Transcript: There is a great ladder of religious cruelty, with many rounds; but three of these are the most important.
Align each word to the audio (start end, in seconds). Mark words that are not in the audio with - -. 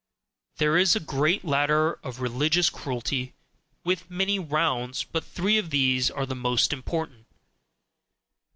There 0.57 0.77
is 0.79 0.95
a 0.95 0.99
great 0.99 1.45
ladder 1.45 1.93
of 2.01 2.21
religious 2.21 2.71
cruelty, 2.71 3.35
with 3.83 4.09
many 4.09 4.39
rounds; 4.39 5.03
but 5.03 5.23
three 5.23 5.59
of 5.59 5.69
these 5.69 6.09
are 6.09 6.25
the 6.25 6.33
most 6.33 6.73
important. 6.73 7.27